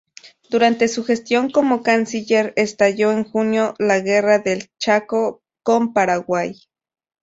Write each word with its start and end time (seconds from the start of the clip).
Durante 0.49 0.87
su 0.87 1.03
gestión 1.03 1.51
como 1.51 1.83
canciller, 1.83 2.53
estalló 2.55 3.11
en 3.11 3.23
junio 3.23 3.75
la 3.77 3.99
Guerra 3.99 4.39
del 4.39 4.71
Chaco 4.79 5.43
con 5.61 5.93
Paraguay. 5.93 6.55